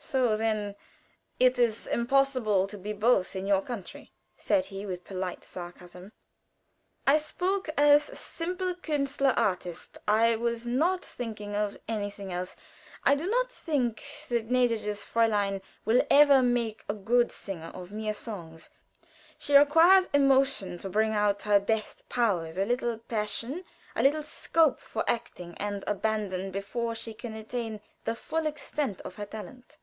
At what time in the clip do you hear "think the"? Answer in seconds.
13.52-14.42